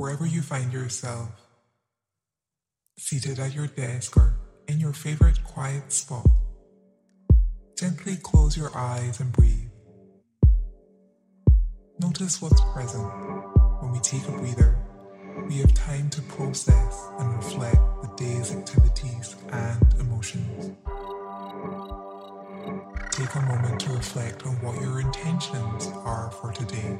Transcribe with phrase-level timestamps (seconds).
[0.00, 1.28] wherever you find yourself,
[2.98, 4.32] seated at your desk or
[4.66, 6.26] in your favorite quiet spot.
[7.78, 9.68] Gently close your eyes and breathe.
[12.00, 13.04] Notice what's present.
[13.82, 14.74] When we take a breather,
[15.46, 20.76] we have time to process and reflect the day's activities and emotions.
[23.10, 26.98] Take a moment to reflect on what your intentions are for today.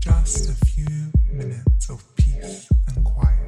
[0.00, 3.39] Just a few minutes of peace and quiet.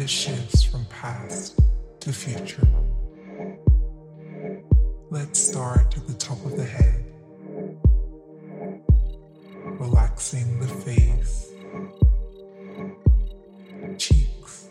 [0.00, 1.60] that shifts from past
[2.00, 2.66] to future.
[5.10, 7.04] Let's start at the top of the head,
[9.78, 11.52] relaxing the face,
[13.98, 14.70] cheeks,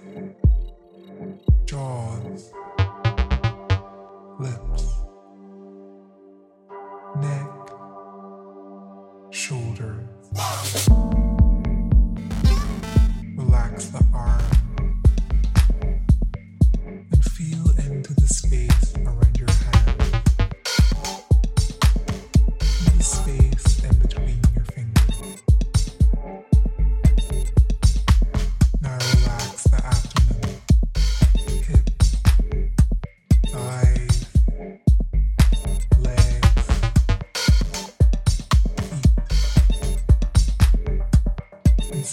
[1.65, 2.51] jaws,
[4.39, 4.68] lips.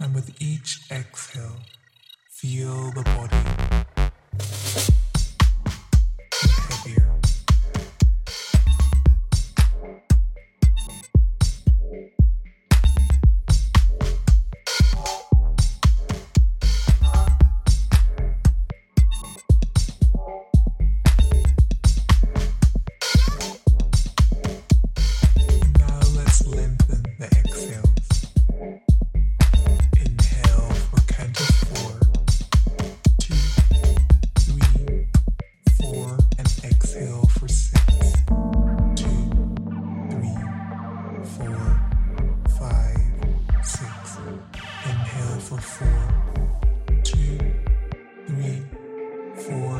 [0.00, 1.60] And with each exhale,
[2.30, 3.91] feel the body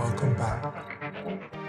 [0.00, 1.59] Welcome back